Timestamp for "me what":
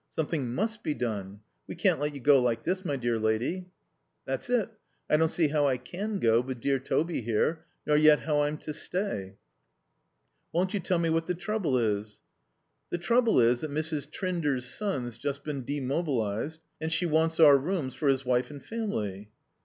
10.97-11.27